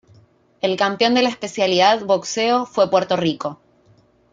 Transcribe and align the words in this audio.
El 0.61 0.77
campeón 0.77 1.13
de 1.13 1.21
la 1.21 1.29
especialidad 1.29 2.03
Boxeo 2.05 2.65
fue 2.65 2.89
Puerto 2.89 3.17
Rico. 3.17 3.59